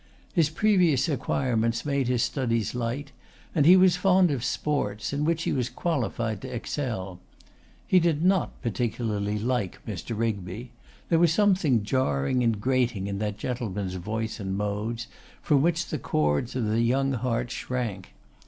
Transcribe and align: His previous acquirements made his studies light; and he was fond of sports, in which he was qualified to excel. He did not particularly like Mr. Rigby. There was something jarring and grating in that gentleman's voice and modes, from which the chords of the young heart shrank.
His 0.33 0.49
previous 0.49 1.07
acquirements 1.07 1.85
made 1.85 2.07
his 2.07 2.23
studies 2.23 2.73
light; 2.73 3.11
and 3.53 3.67
he 3.67 3.77
was 3.77 3.97
fond 3.97 4.31
of 4.31 4.43
sports, 4.43 5.13
in 5.13 5.25
which 5.25 5.43
he 5.43 5.53
was 5.53 5.69
qualified 5.69 6.41
to 6.41 6.51
excel. 6.51 7.19
He 7.85 7.99
did 7.99 8.25
not 8.25 8.59
particularly 8.63 9.37
like 9.37 9.77
Mr. 9.85 10.17
Rigby. 10.17 10.71
There 11.09 11.19
was 11.19 11.31
something 11.31 11.83
jarring 11.83 12.43
and 12.43 12.59
grating 12.59 13.05
in 13.05 13.19
that 13.19 13.37
gentleman's 13.37 13.93
voice 13.93 14.39
and 14.39 14.57
modes, 14.57 15.05
from 15.39 15.61
which 15.61 15.85
the 15.89 15.99
chords 15.99 16.55
of 16.55 16.65
the 16.65 16.81
young 16.81 17.11
heart 17.13 17.51
shrank. 17.51 18.15